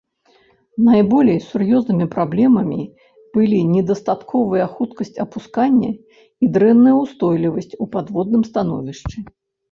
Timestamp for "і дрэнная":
6.47-6.95